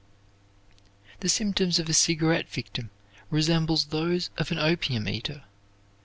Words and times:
The 1.19 1.29
symptoms 1.29 1.77
of 1.77 1.87
a 1.87 1.93
cigarette 1.93 2.49
victim 2.49 2.89
resembles 3.29 3.85
those 3.93 4.31
of 4.35 4.51
an 4.51 4.57
opium 4.57 5.07
eater. 5.07 5.43